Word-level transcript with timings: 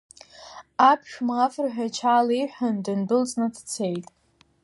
Аԥшәма 0.89 1.33
афырҳәа 1.45 1.85
иҽааилеиҳәан, 1.87 2.75
дындәылҵны 2.85 3.47
дцеит. 3.53 4.07